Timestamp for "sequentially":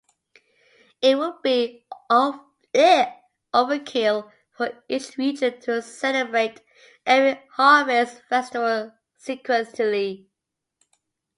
9.19-10.25